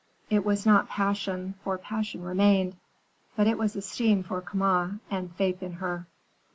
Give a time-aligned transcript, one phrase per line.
[0.31, 2.75] It was not passion, for passion remained;
[3.35, 6.07] but it was esteem for Kama, and faith in her.